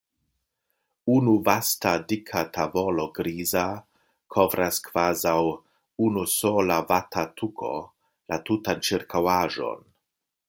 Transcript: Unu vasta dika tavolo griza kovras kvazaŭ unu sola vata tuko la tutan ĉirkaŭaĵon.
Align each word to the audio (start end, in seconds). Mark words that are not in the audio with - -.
Unu 1.15 1.33
vasta 1.47 1.89
dika 2.13 2.41
tavolo 2.55 3.05
griza 3.19 3.65
kovras 4.35 4.79
kvazaŭ 4.87 5.37
unu 6.07 6.23
sola 6.39 6.79
vata 6.93 7.27
tuko 7.43 7.73
la 8.33 8.41
tutan 8.49 8.81
ĉirkaŭaĵon. 8.89 9.87